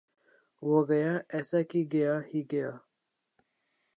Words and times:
وہ 0.61 0.79
گیا 0.89 1.13
ایسا 1.33 1.61
کی 1.69 1.81
گیا 1.93 2.13
ہی 2.29 2.41
گیا 2.51 2.69